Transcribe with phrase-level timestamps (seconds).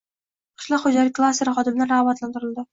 [0.61, 2.69] Qishloq xo‘jalik klasteri xodimlari rag‘batlantirildi